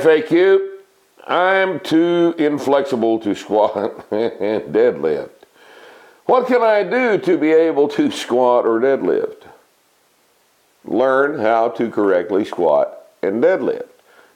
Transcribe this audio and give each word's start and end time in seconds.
FAQ 0.00 0.76
I'm 1.26 1.80
too 1.80 2.34
inflexible 2.38 3.18
to 3.20 3.34
squat 3.34 4.06
and 4.12 4.62
deadlift. 4.72 5.30
What 6.26 6.46
can 6.46 6.62
I 6.62 6.84
do 6.84 7.18
to 7.18 7.36
be 7.36 7.52
able 7.52 7.88
to 7.88 8.10
squat 8.12 8.64
or 8.64 8.80
deadlift? 8.80 9.42
Learn 10.84 11.40
how 11.40 11.70
to 11.70 11.90
correctly 11.90 12.44
squat 12.44 13.08
and 13.22 13.42
deadlift. 13.42 13.88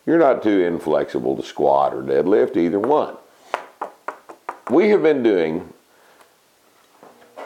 You're 0.05 0.19
not 0.19 0.43
too 0.43 0.61
inflexible 0.63 1.37
to 1.37 1.43
squat 1.45 1.95
or 1.95 2.03
deadlift, 2.03 2.57
either 2.57 2.81
one. 2.81 3.17
We 4.69 4.89
have 4.91 5.03
been 5.03 5.23
doing 5.23 5.73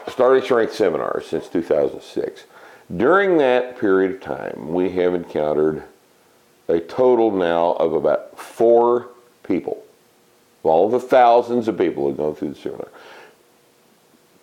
starting 0.07 0.43
strength 0.43 0.73
seminars 0.73 1.27
since 1.27 1.47
2006. 1.49 2.45
During 2.95 3.37
that 3.37 3.79
period 3.79 4.11
of 4.11 4.21
time, 4.21 4.73
we 4.73 4.89
have 4.91 5.13
encountered 5.13 5.83
a 6.67 6.79
total 6.79 7.31
now 7.31 7.73
of 7.73 7.93
about 7.93 8.37
four 8.39 9.09
people, 9.43 9.83
of 10.63 10.65
all 10.65 10.89
the 10.89 10.99
thousands 10.99 11.67
of 11.67 11.77
people 11.77 12.09
who 12.09 12.15
go 12.15 12.33
through 12.33 12.49
the 12.49 12.55
seminar. 12.55 12.89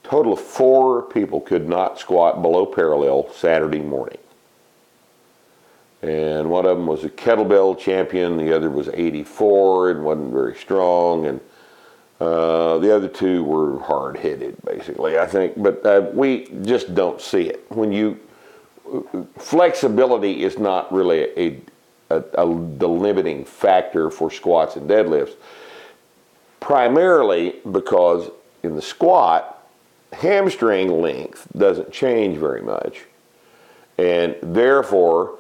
Total 0.03 0.33
of 0.33 0.41
four 0.41 1.03
people 1.03 1.41
could 1.41 1.69
not 1.69 1.99
squat 1.99 2.43
below 2.43 2.67
parallel 2.67 3.33
Saturday 3.33 3.81
morning. 3.81 4.19
And 6.03 6.51
one 6.51 6.67
of 6.67 6.77
them 6.77 6.87
was 6.87 7.05
a 7.05 7.09
kettlebell 7.09 7.79
champion, 7.79 8.37
the 8.37 8.53
other 8.55 8.71
was 8.71 8.89
84 8.89 9.91
and 9.93 10.05
wasn't 10.05 10.33
very 10.33 10.57
strong, 10.57 11.27
and 11.27 11.41
uh, 12.21 12.79
the 12.79 12.95
other 12.95 13.09
two 13.09 13.45
were 13.45 13.79
hard 13.81 14.17
headed, 14.17 14.57
basically, 14.65 15.19
I 15.19 15.27
think. 15.27 15.55
But 15.57 15.87
uh, 15.87 16.11
we 16.13 16.47
just 16.63 16.95
don't 16.95 17.21
see 17.21 17.49
it. 17.49 17.65
When 17.69 17.93
you, 17.93 18.19
flexibility 19.39 20.43
is 20.43 20.59
not 20.59 20.93
really 20.93 21.21
a, 21.37 21.61
a, 22.17 22.43
a, 22.43 22.47
the 22.79 22.89
limiting 22.89 23.45
factor 23.45 24.11
for 24.11 24.31
squats 24.31 24.77
and 24.77 24.89
deadlifts, 24.89 25.35
primarily 26.61 27.57
because 27.71 28.31
in 28.63 28.77
the 28.77 28.83
squat, 28.83 29.67
hamstring 30.13 31.01
length 31.01 31.47
doesn't 31.57 31.93
change 31.93 32.39
very 32.39 32.63
much, 32.63 33.03
and 33.99 34.37
therefore 34.43 35.39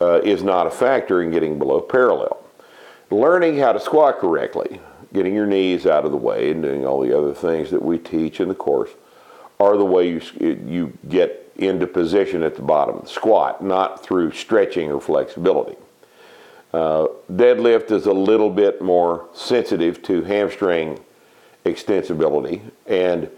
uh, 0.00 0.20
is 0.22 0.42
not 0.42 0.66
a 0.66 0.70
factor 0.70 1.22
in 1.22 1.30
getting 1.30 1.58
below 1.58 1.80
parallel. 1.80 2.40
Learning 3.10 3.58
how 3.58 3.72
to 3.72 3.80
squat 3.80 4.18
correctly, 4.18 4.80
getting 5.12 5.34
your 5.34 5.46
knees 5.46 5.86
out 5.86 6.04
of 6.04 6.10
the 6.10 6.16
way, 6.16 6.50
and 6.50 6.62
doing 6.62 6.86
all 6.86 7.00
the 7.00 7.16
other 7.16 7.34
things 7.34 7.70
that 7.70 7.82
we 7.82 7.98
teach 7.98 8.40
in 8.40 8.48
the 8.48 8.54
course 8.54 8.90
are 9.60 9.76
the 9.76 9.84
way 9.84 10.08
you, 10.08 10.20
you 10.40 10.92
get 11.08 11.52
into 11.56 11.86
position 11.86 12.42
at 12.42 12.56
the 12.56 12.62
bottom 12.62 12.96
of 12.96 13.02
the 13.02 13.08
squat, 13.08 13.62
not 13.62 14.02
through 14.02 14.32
stretching 14.32 14.90
or 14.90 15.00
flexibility. 15.00 15.76
Uh, 16.74 17.06
deadlift 17.30 17.92
is 17.92 18.06
a 18.06 18.12
little 18.12 18.50
bit 18.50 18.82
more 18.82 19.28
sensitive 19.32 20.02
to 20.02 20.24
hamstring 20.24 20.98
extensibility. 21.64 22.60
And 22.88 23.30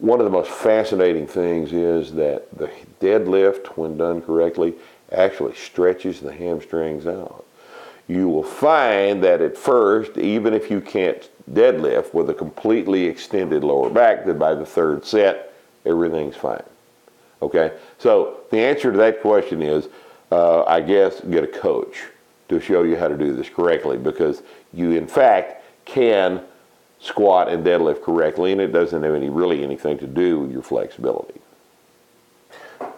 one 0.00 0.18
of 0.18 0.24
the 0.24 0.32
most 0.32 0.50
fascinating 0.50 1.28
things 1.28 1.72
is 1.72 2.14
that 2.14 2.50
the 2.58 2.68
deadlift, 3.00 3.68
when 3.76 3.96
done 3.96 4.22
correctly, 4.22 4.74
actually 5.12 5.54
stretches 5.54 6.18
the 6.18 6.32
hamstrings 6.32 7.06
out. 7.06 7.44
You 8.08 8.28
will 8.28 8.42
find 8.42 9.22
that 9.22 9.40
at 9.40 9.56
first, 9.56 10.18
even 10.18 10.52
if 10.52 10.68
you 10.68 10.80
can't 10.80 11.30
deadlift 11.52 12.12
with 12.12 12.28
a 12.28 12.34
completely 12.34 13.04
extended 13.04 13.62
lower 13.62 13.88
back, 13.88 14.26
that 14.26 14.36
by 14.36 14.56
the 14.56 14.66
third 14.66 15.06
set, 15.06 15.54
everything's 15.86 16.34
fine. 16.34 16.64
Okay? 17.40 17.70
So 17.98 18.40
the 18.50 18.58
answer 18.58 18.90
to 18.90 18.98
that 18.98 19.22
question 19.22 19.62
is, 19.62 19.86
uh, 20.32 20.64
I 20.64 20.80
guess, 20.80 21.20
get 21.20 21.44
a 21.44 21.46
coach 21.46 22.08
to 22.48 22.60
show 22.60 22.82
you 22.82 22.96
how 22.96 23.08
to 23.08 23.16
do 23.16 23.34
this 23.34 23.48
correctly 23.48 23.96
because 23.96 24.42
you, 24.72 24.92
in 24.92 25.06
fact, 25.06 25.62
can 25.84 26.42
squat 27.00 27.48
and 27.48 27.64
deadlift 27.64 28.02
correctly, 28.02 28.52
and 28.52 28.60
it 28.60 28.72
doesn't 28.72 29.02
have 29.02 29.14
any 29.14 29.28
really 29.28 29.62
anything 29.62 29.98
to 29.98 30.06
do 30.06 30.40
with 30.40 30.50
your 30.50 30.62
flexibility. 30.62 31.40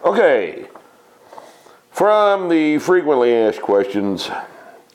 Okay, 0.03 0.65
from 1.91 2.49
the 2.49 2.79
frequently 2.79 3.33
asked 3.35 3.61
questions, 3.61 4.29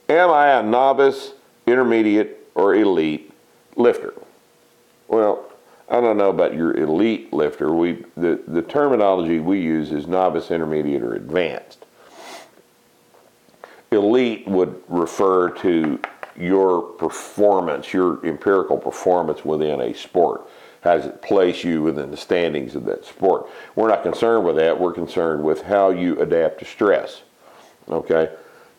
am 0.09 0.31
I 0.31 0.59
a 0.59 0.63
novice, 0.63 1.33
intermediate, 1.67 2.49
or 2.55 2.75
elite 2.75 3.33
lifter? 3.77 4.15
Well, 5.09 5.45
I 5.89 6.01
don't 6.01 6.17
know 6.17 6.31
about 6.31 6.55
your 6.55 6.77
elite 6.77 7.33
lifter. 7.33 7.73
We 7.73 8.05
the, 8.17 8.41
the 8.49 8.63
terminology 8.63 9.39
we 9.39 9.61
use 9.61 9.93
is 9.93 10.09
novice, 10.09 10.51
intermediate, 10.51 11.03
or 11.03 11.15
advanced 11.15 11.86
elite 13.97 14.47
would 14.47 14.81
refer 14.89 15.51
to 15.51 16.01
your 16.39 16.83
performance, 16.83 17.93
your 17.93 18.25
empirical 18.25 18.79
performance 18.79 19.45
within 19.45 19.81
a 19.81 19.95
sport. 19.95 20.49
How 20.83 20.97
does 20.97 21.07
it 21.07 21.21
place 21.21 21.65
you 21.65 21.83
within 21.83 22.11
the 22.11 22.17
standings 22.17 22.77
of 22.77 22.85
that 22.85 23.05
sport? 23.05 23.49
We're 23.75 23.89
not 23.89 24.03
concerned 24.03 24.47
with 24.47 24.57
that. 24.57 24.79
We're 24.79 24.93
concerned 24.93 25.43
with 25.43 25.63
how 25.63 25.91
you 25.91 26.21
adapt 26.21 26.61
to 26.61 26.65
stress. 26.65 27.23
Okay? 27.89 28.31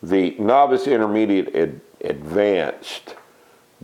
The 0.02 0.34
novice, 0.38 0.86
intermediate, 0.86 1.54
ad- 1.54 1.80
advanced 2.02 3.14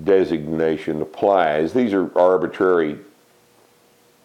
designation 0.03 1.03
applies. 1.03 1.73
These 1.73 1.93
are 1.93 2.17
arbitrary 2.19 2.99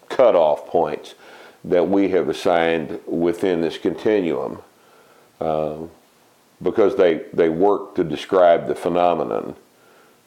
cutoff 0.08 0.68
points 0.68 1.16
that 1.64 1.90
we 1.90 2.10
have 2.10 2.30
assigned 2.30 3.00
within 3.06 3.62
this 3.62 3.78
continuum. 3.78 4.62
Uh, 5.42 5.78
because 6.62 6.96
they, 6.96 7.26
they 7.34 7.50
work 7.50 7.96
to 7.96 8.04
describe 8.04 8.68
the 8.68 8.76
phenomenon 8.76 9.56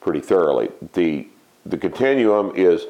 pretty 0.01 0.21
thoroughly. 0.21 0.71
The, 0.95 1.29
the 1.65 1.77
continuum 1.77 2.53
is 2.55 2.87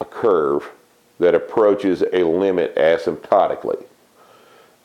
a 0.00 0.04
curve 0.04 0.70
that 1.18 1.34
approaches 1.34 2.02
a 2.12 2.24
limit 2.24 2.74
asymptotically. 2.76 3.84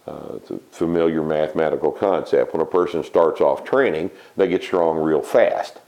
Uh, 0.05 0.35
it's 0.35 0.51
a 0.51 0.57
familiar 0.71 1.21
mathematical 1.21 1.91
concept. 1.91 2.53
When 2.53 2.61
a 2.61 2.65
person 2.65 3.03
starts 3.03 3.41
off 3.41 3.65
training, 3.65 4.11
they 4.37 4.47
get 4.47 4.63
strong 4.63 4.99
real 4.99 5.21
fast 5.21 5.79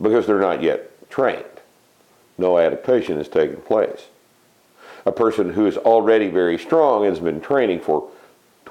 because 0.00 0.26
they're 0.26 0.40
not 0.40 0.62
yet 0.62 1.10
trained. 1.10 1.44
No 2.38 2.58
adaptation 2.58 3.18
has 3.18 3.28
taken 3.28 3.56
place. 3.56 4.06
A 5.06 5.12
person 5.12 5.52
who 5.52 5.66
is 5.66 5.76
already 5.76 6.28
very 6.28 6.58
strong 6.58 7.04
and 7.04 7.14
has 7.14 7.22
been 7.22 7.40
training 7.40 7.80
for 7.80 8.08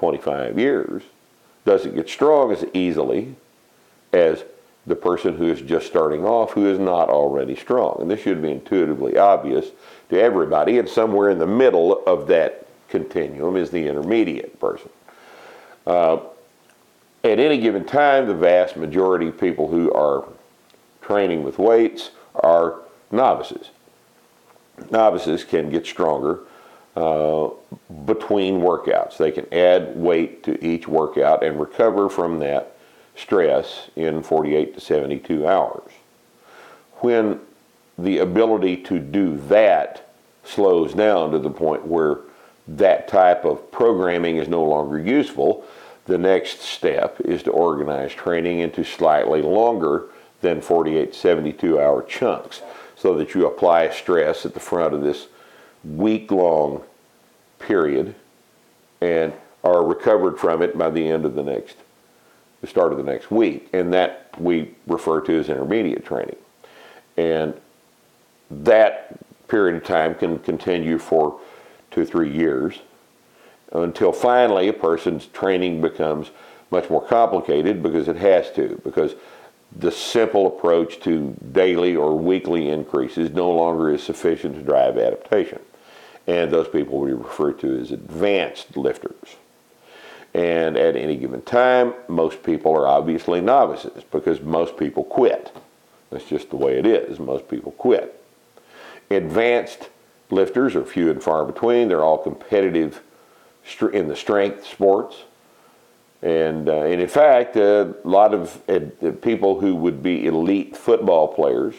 25 0.04 0.58
years 0.58 1.02
doesn't 1.64 1.94
get 1.94 2.10
strong 2.10 2.52
as 2.52 2.62
easily 2.74 3.34
as 4.12 4.44
the 4.86 4.94
person 4.94 5.34
who 5.34 5.50
is 5.50 5.62
just 5.62 5.86
starting 5.86 6.26
off 6.26 6.52
who 6.52 6.66
is 6.66 6.78
not 6.78 7.08
already 7.08 7.56
strong. 7.56 7.96
And 8.02 8.10
this 8.10 8.20
should 8.20 8.42
be 8.42 8.50
intuitively 8.50 9.16
obvious 9.16 9.70
to 10.10 10.20
everybody. 10.20 10.78
And 10.78 10.86
somewhere 10.86 11.30
in 11.30 11.38
the 11.38 11.46
middle 11.46 12.04
of 12.04 12.26
that 12.26 12.66
continuum 12.90 13.56
is 13.56 13.70
the 13.70 13.88
intermediate 13.88 14.60
person. 14.60 14.90
Uh, 15.86 16.18
at 17.24 17.38
any 17.38 17.56
given 17.56 17.86
time, 17.86 18.26
the 18.26 18.34
vast 18.34 18.76
majority 18.76 19.28
of 19.28 19.40
people 19.40 19.68
who 19.68 19.90
are 19.94 20.28
training 21.00 21.44
with 21.44 21.58
weights 21.58 22.10
are 22.34 22.82
novices. 23.10 23.70
Novices 24.90 25.44
can 25.44 25.70
get 25.70 25.86
stronger 25.86 26.40
uh, 26.96 27.48
between 28.04 28.60
workouts. 28.60 29.16
They 29.16 29.32
can 29.32 29.52
add 29.52 29.96
weight 29.96 30.42
to 30.44 30.64
each 30.64 30.86
workout 30.86 31.42
and 31.42 31.58
recover 31.58 32.08
from 32.08 32.38
that 32.40 32.76
stress 33.16 33.90
in 33.96 34.22
48 34.22 34.74
to 34.74 34.80
72 34.80 35.46
hours. 35.46 35.90
When 36.96 37.40
the 37.98 38.18
ability 38.18 38.78
to 38.78 38.98
do 38.98 39.36
that 39.48 40.08
slows 40.44 40.94
down 40.94 41.32
to 41.32 41.38
the 41.38 41.50
point 41.50 41.86
where 41.86 42.18
that 42.66 43.08
type 43.08 43.44
of 43.44 43.70
programming 43.70 44.36
is 44.36 44.48
no 44.48 44.64
longer 44.64 44.98
useful, 44.98 45.64
the 46.06 46.18
next 46.18 46.60
step 46.60 47.20
is 47.20 47.42
to 47.44 47.50
organize 47.50 48.12
training 48.12 48.60
into 48.60 48.84
slightly 48.84 49.42
longer 49.42 50.06
than 50.40 50.60
48 50.60 51.14
72 51.14 51.80
hour 51.80 52.02
chunks 52.02 52.62
so 52.96 53.16
that 53.16 53.34
you 53.34 53.46
apply 53.46 53.90
stress 53.90 54.44
at 54.44 54.54
the 54.54 54.60
front 54.60 54.94
of 54.94 55.02
this 55.02 55.28
week 55.84 56.30
long 56.30 56.82
period 57.58 58.14
and 59.00 59.32
are 59.62 59.84
recovered 59.84 60.38
from 60.38 60.62
it 60.62 60.76
by 60.76 60.90
the 60.90 61.08
end 61.08 61.24
of 61.24 61.34
the 61.34 61.42
next, 61.42 61.76
the 62.60 62.66
start 62.66 62.92
of 62.92 62.98
the 62.98 63.04
next 63.04 63.30
week. 63.30 63.68
And 63.72 63.92
that 63.94 64.28
we 64.38 64.74
refer 64.86 65.20
to 65.22 65.38
as 65.38 65.48
intermediate 65.48 66.04
training. 66.04 66.36
And 67.16 67.54
that 68.50 69.18
period 69.48 69.76
of 69.76 69.84
time 69.84 70.14
can 70.14 70.38
continue 70.38 70.98
for 70.98 71.38
two 71.90 72.04
three 72.04 72.30
years 72.30 72.80
until 73.72 74.12
finally 74.12 74.68
a 74.68 74.72
person's 74.72 75.26
training 75.26 75.80
becomes 75.80 76.30
much 76.70 76.90
more 76.90 77.04
complicated 77.04 77.82
because 77.82 78.08
it 78.08 78.16
has 78.16 78.50
to, 78.52 78.80
because 78.84 79.14
the 79.76 79.90
simple 79.90 80.46
approach 80.46 81.00
to 81.00 81.36
daily 81.52 81.96
or 81.96 82.16
weekly 82.16 82.68
increases 82.68 83.30
no 83.30 83.50
longer 83.50 83.90
is 83.90 84.02
sufficient 84.02 84.54
to 84.54 84.62
drive 84.62 84.96
adaptation. 84.96 85.60
And 86.26 86.50
those 86.50 86.68
people 86.68 86.98
we 86.98 87.12
refer 87.12 87.52
to 87.52 87.78
as 87.78 87.90
advanced 87.90 88.76
lifters. 88.76 89.36
And 90.32 90.76
at 90.76 90.96
any 90.96 91.16
given 91.16 91.42
time, 91.42 91.94
most 92.08 92.42
people 92.42 92.72
are 92.72 92.88
obviously 92.88 93.40
novices 93.40 94.02
because 94.10 94.40
most 94.40 94.76
people 94.76 95.04
quit. 95.04 95.54
That's 96.10 96.24
just 96.24 96.50
the 96.50 96.56
way 96.56 96.78
it 96.78 96.86
is. 96.86 97.18
Most 97.18 97.48
people 97.48 97.72
quit. 97.72 98.20
Advanced 99.10 99.90
lifters 100.30 100.74
are 100.74 100.84
few 100.84 101.10
and 101.10 101.22
far 101.22 101.44
between. 101.44 101.88
They're 101.88 102.02
all 102.02 102.18
competitive 102.18 103.00
in 103.92 104.08
the 104.08 104.16
strength 104.16 104.66
sports. 104.66 105.16
And, 106.22 106.68
uh, 106.68 106.84
and 106.84 107.00
in 107.00 107.08
fact, 107.08 107.56
uh, 107.56 107.92
a 108.02 108.08
lot 108.08 108.34
of 108.34 108.60
uh, 108.68 109.10
people 109.22 109.60
who 109.60 109.76
would 109.76 110.02
be 110.02 110.26
elite 110.26 110.76
football 110.76 111.28
players 111.28 111.74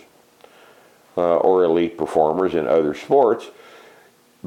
uh, 1.17 1.37
or 1.37 1.63
elite 1.63 1.97
performers 1.97 2.53
in 2.53 2.67
other 2.67 2.93
sports 2.93 3.47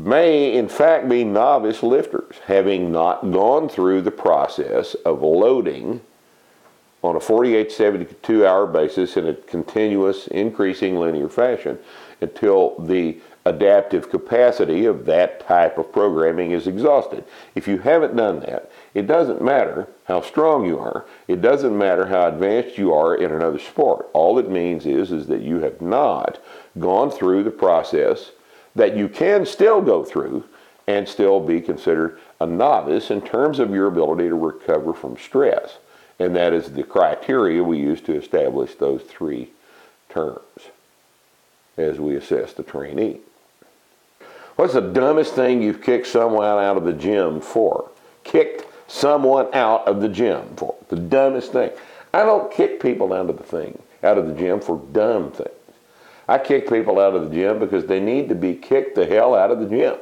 may 0.04 0.54
in 0.54 0.68
fact 0.68 1.08
be 1.08 1.24
novice 1.24 1.82
lifters, 1.82 2.36
having 2.46 2.92
not 2.92 3.30
gone 3.32 3.68
through 3.68 4.02
the 4.02 4.10
process 4.10 4.94
of 4.94 5.22
loading 5.22 6.00
on 7.02 7.16
a 7.16 7.20
48 7.20 7.70
72 7.70 8.46
hour 8.46 8.66
basis 8.66 9.16
in 9.16 9.28
a 9.28 9.34
continuous 9.34 10.26
increasing 10.28 10.98
linear 10.98 11.28
fashion 11.28 11.78
until 12.20 12.76
the 12.78 13.20
adaptive 13.44 14.10
capacity 14.10 14.84
of 14.84 15.06
that 15.06 15.40
type 15.40 15.78
of 15.78 15.92
programming 15.92 16.50
is 16.50 16.66
exhausted. 16.66 17.24
If 17.54 17.66
you 17.66 17.78
haven't 17.78 18.16
done 18.16 18.40
that, 18.40 18.70
it 18.94 19.06
doesn't 19.06 19.40
matter 19.40 19.88
how 20.04 20.20
strong 20.20 20.66
you 20.66 20.78
are. 20.78 21.06
It 21.28 21.40
doesn't 21.40 21.76
matter 21.76 22.06
how 22.06 22.28
advanced 22.28 22.76
you 22.76 22.92
are 22.92 23.14
in 23.14 23.32
another 23.32 23.58
sport. 23.58 24.08
All 24.12 24.38
it 24.38 24.50
means 24.50 24.84
is, 24.84 25.12
is 25.12 25.28
that 25.28 25.40
you 25.40 25.60
have 25.60 25.80
not 25.80 26.38
gone 26.78 27.10
through 27.10 27.44
the 27.44 27.50
process 27.50 28.32
that 28.74 28.96
you 28.96 29.08
can 29.08 29.46
still 29.46 29.80
go 29.80 30.04
through 30.04 30.44
and 30.86 31.06
still 31.06 31.40
be 31.40 31.60
considered 31.60 32.18
a 32.40 32.46
novice 32.46 33.10
in 33.10 33.20
terms 33.20 33.58
of 33.58 33.70
your 33.70 33.86
ability 33.86 34.28
to 34.28 34.34
recover 34.34 34.94
from 34.94 35.16
stress. 35.16 35.78
And 36.18 36.34
that 36.34 36.52
is 36.52 36.72
the 36.72 36.82
criteria 36.82 37.62
we 37.62 37.78
use 37.78 38.00
to 38.02 38.14
establish 38.14 38.74
those 38.74 39.02
three 39.02 39.50
terms 40.08 40.70
as 41.76 42.00
we 42.00 42.16
assess 42.16 42.52
the 42.54 42.62
trainee. 42.62 43.20
What's 44.56 44.74
the 44.74 44.80
dumbest 44.80 45.34
thing 45.34 45.62
you've 45.62 45.82
kicked 45.82 46.08
someone 46.08 46.44
out 46.44 46.76
of 46.76 46.84
the 46.84 46.92
gym 46.92 47.40
for? 47.40 47.90
Kicked 48.24 48.64
someone 48.90 49.54
out 49.54 49.86
of 49.86 50.00
the 50.00 50.08
gym 50.08 50.56
for. 50.56 50.74
The 50.88 50.96
dumbest 50.96 51.52
thing. 51.52 51.70
I 52.12 52.24
don't 52.24 52.50
kick 52.50 52.80
people 52.80 53.12
out 53.12 53.30
of 53.30 53.36
the 53.36 53.44
thing, 53.44 53.78
out 54.02 54.18
of 54.18 54.26
the 54.26 54.34
gym 54.34 54.60
for 54.60 54.82
dumb 54.92 55.30
things. 55.30 55.50
I 56.28 56.38
kick 56.38 56.68
people 56.68 57.00
out 57.00 57.14
of 57.14 57.28
the 57.28 57.34
gym 57.34 57.58
because 57.58 57.86
they 57.86 58.00
need 58.00 58.28
to 58.28 58.34
be 58.34 58.54
kicked 58.54 58.94
the 58.94 59.06
hell 59.06 59.34
out 59.34 59.50
of 59.50 59.60
the 59.60 59.66
gym. 59.66 59.96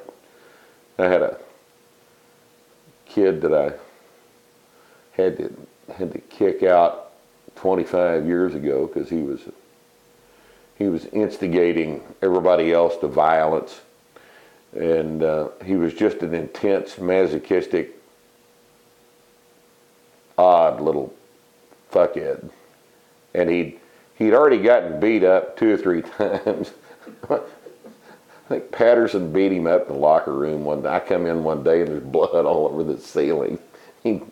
I 0.98 1.04
had 1.04 1.22
a 1.22 1.38
kid 3.06 3.40
that 3.42 3.54
I 3.54 3.74
had 5.12 5.36
to 5.38 5.56
had 5.96 6.12
to 6.12 6.18
kick 6.18 6.64
out 6.64 7.12
25 7.54 8.26
years 8.26 8.54
ago 8.54 8.86
because 8.86 9.08
he 9.08 9.22
was 9.22 9.40
he 10.76 10.88
was 10.88 11.06
instigating 11.06 12.02
everybody 12.20 12.72
else 12.72 12.96
to 12.98 13.06
violence, 13.06 13.80
and 14.74 15.22
uh, 15.22 15.48
he 15.64 15.76
was 15.76 15.94
just 15.94 16.18
an 16.18 16.34
intense, 16.34 16.98
masochistic, 16.98 17.94
odd 20.36 20.80
little 20.80 21.14
fuckhead, 21.90 22.50
and 23.32 23.48
he 23.48 23.78
he'd 24.16 24.34
already 24.34 24.58
gotten 24.58 25.00
beat 25.00 25.24
up 25.24 25.56
two 25.56 25.72
or 25.72 25.76
three 25.76 26.02
times. 26.18 26.72
I 27.28 27.40
think 28.48 28.70
Patterson 28.70 29.32
beat 29.32 29.52
him 29.52 29.66
up 29.66 29.88
in 29.88 29.94
the 29.94 29.98
locker 29.98 30.32
room 30.32 30.64
one 30.64 30.82
day. 30.82 30.88
I 30.88 31.00
come 31.00 31.26
in 31.26 31.42
one 31.42 31.64
day 31.64 31.80
and 31.80 31.88
there's 31.88 32.02
blood 32.02 32.46
all 32.46 32.66
over 32.66 32.82
the 32.82 32.98
ceiling. 32.98 33.58
He 34.02 34.22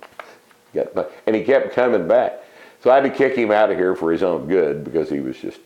got, 0.73 1.11
and 1.27 1.35
he 1.35 1.43
kept 1.43 1.73
coming 1.73 2.07
back. 2.07 2.41
So 2.81 2.91
I 2.91 2.97
had 2.97 3.05
to 3.05 3.11
kick 3.11 3.35
him 3.37 3.51
out 3.51 3.73
of 3.73 3.77
here 3.77 3.97
for 3.97 4.13
his 4.13 4.23
own 4.23 4.47
good 4.47 4.85
because 4.85 5.11
he 5.11 5.19
was 5.19 5.37
just 5.37 5.59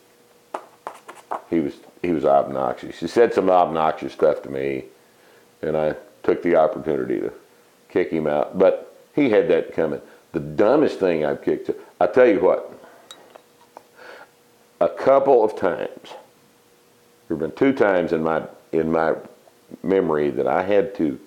he 1.49 1.59
was 1.59 1.73
he 2.01 2.11
was 2.11 2.25
obnoxious. 2.25 2.99
He 2.99 3.07
said 3.07 3.33
some 3.33 3.49
obnoxious 3.49 4.13
stuff 4.13 4.41
to 4.43 4.49
me, 4.49 4.85
and 5.61 5.75
I 5.77 5.95
took 6.23 6.41
the 6.41 6.55
opportunity 6.55 7.19
to 7.19 7.31
kick 7.89 8.09
him 8.09 8.25
out. 8.25 8.57
But 8.57 8.95
he 9.13 9.29
had 9.29 9.47
that 9.49 9.73
coming. 9.73 10.01
The 10.31 10.39
dumbest 10.39 10.99
thing 10.99 11.25
I've 11.25 11.43
kicked. 11.43 11.69
I 11.99 12.07
tell 12.07 12.27
you 12.27 12.39
what. 12.39 12.78
A 14.81 14.89
couple 14.89 15.43
of 15.43 15.55
times. 15.57 16.13
There 17.27 17.37
have 17.37 17.39
been 17.39 17.51
two 17.51 17.73
times 17.73 18.13
in 18.13 18.23
my 18.23 18.43
in 18.71 18.91
my 18.91 19.15
memory 19.83 20.29
that 20.31 20.47
I 20.47 20.63
had 20.63 20.95
to 20.95 21.19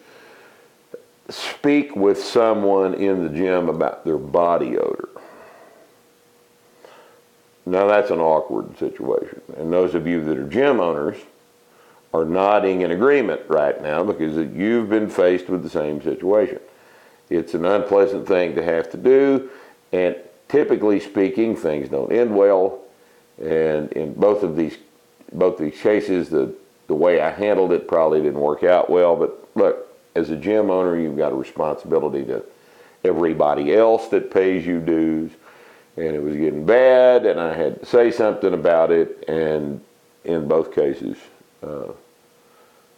speak 1.28 1.94
with 1.94 2.22
someone 2.22 2.94
in 2.94 3.22
the 3.22 3.28
gym 3.28 3.68
about 3.68 4.04
their 4.04 4.18
body 4.18 4.76
odor. 4.76 5.08
Now 7.64 7.86
that's 7.86 8.10
an 8.10 8.18
awkward 8.18 8.76
situation. 8.78 9.40
And 9.56 9.72
those 9.72 9.94
of 9.94 10.06
you 10.06 10.22
that 10.24 10.36
are 10.36 10.48
gym 10.48 10.80
owners 10.80 11.16
are 12.12 12.24
nodding 12.24 12.82
in 12.82 12.90
agreement 12.90 13.42
right 13.48 13.80
now 13.80 14.02
because 14.02 14.36
you've 14.54 14.90
been 14.90 15.08
faced 15.08 15.48
with 15.48 15.62
the 15.62 15.70
same 15.70 16.02
situation. 16.02 16.60
It's 17.30 17.54
an 17.54 17.64
unpleasant 17.64 18.26
thing 18.26 18.54
to 18.56 18.62
have 18.62 18.90
to 18.90 18.98
do, 18.98 19.48
and 19.92 20.16
typically 20.48 21.00
speaking, 21.00 21.56
things 21.56 21.88
don't 21.88 22.12
end 22.12 22.36
well. 22.36 22.81
And 23.40 23.92
in 23.92 24.14
both 24.14 24.42
of 24.42 24.56
these 24.56 24.76
both 25.32 25.58
these 25.58 25.80
cases, 25.80 26.28
the 26.28 26.54
the 26.88 26.94
way 26.94 27.20
I 27.20 27.30
handled 27.30 27.72
it 27.72 27.88
probably 27.88 28.20
didn't 28.20 28.40
work 28.40 28.62
out 28.64 28.90
well. 28.90 29.16
But 29.16 29.48
look, 29.54 29.88
as 30.14 30.30
a 30.30 30.36
gym 30.36 30.70
owner, 30.70 30.98
you've 30.98 31.16
got 31.16 31.32
a 31.32 31.36
responsibility 31.36 32.24
to 32.24 32.44
everybody 33.04 33.74
else 33.74 34.08
that 34.08 34.30
pays 34.30 34.66
you 34.66 34.80
dues 34.80 35.32
and 35.96 36.06
it 36.06 36.22
was 36.22 36.34
getting 36.36 36.64
bad, 36.64 37.26
and 37.26 37.38
I 37.38 37.54
had 37.54 37.80
to 37.80 37.86
say 37.86 38.10
something 38.10 38.54
about 38.54 38.90
it, 38.90 39.24
and 39.28 39.80
in 40.24 40.48
both 40.48 40.74
cases, 40.74 41.16
uh, 41.62 41.88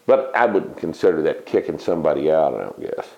but 0.07 0.31
I 0.35 0.47
wouldn't 0.47 0.77
consider 0.77 1.23
that 1.23 1.47
kicking 1.47 1.79
somebody 1.79 2.31
out, 2.31 2.55
I 2.55 2.59
don't 2.59 2.81
guess. 2.81 3.09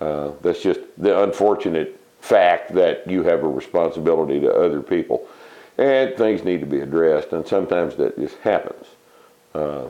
Uh, 0.00 0.32
that's 0.42 0.60
just 0.60 0.80
the 0.98 1.22
unfortunate 1.22 1.98
fact 2.20 2.74
that 2.74 3.08
you 3.08 3.22
have 3.22 3.44
a 3.44 3.48
responsibility 3.48 4.40
to 4.40 4.52
other 4.52 4.82
people, 4.82 5.26
and 5.78 6.16
things 6.16 6.44
need 6.44 6.60
to 6.60 6.66
be 6.66 6.80
addressed, 6.80 7.32
and 7.32 7.46
sometimes 7.46 7.96
that 7.96 8.18
just 8.18 8.36
happens. 8.38 8.86
Uh, 9.54 9.88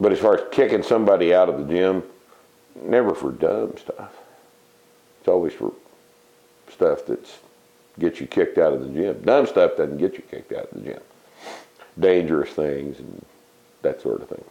but 0.00 0.12
as 0.12 0.18
far 0.18 0.38
as 0.38 0.44
kicking 0.50 0.82
somebody 0.82 1.32
out 1.34 1.48
of 1.48 1.58
the 1.58 1.72
gym, 1.72 2.02
never 2.82 3.14
for 3.14 3.30
dumb 3.30 3.76
stuff. 3.76 4.12
It's 5.20 5.28
always 5.28 5.52
for 5.52 5.72
stuff 6.68 7.06
that's 7.06 7.38
gets 7.98 8.20
you 8.20 8.26
kicked 8.26 8.58
out 8.58 8.72
of 8.72 8.80
the 8.80 8.88
gym. 8.88 9.22
Dumb 9.22 9.46
stuff 9.46 9.76
doesn't 9.76 9.98
get 9.98 10.14
you 10.14 10.22
kicked 10.30 10.52
out 10.52 10.72
of 10.72 10.82
the 10.82 10.90
gym. 10.90 11.00
Dangerous 11.98 12.50
things 12.50 12.98
and 12.98 13.24
that 13.82 14.00
sort 14.00 14.22
of 14.22 14.28
thing. 14.28 14.44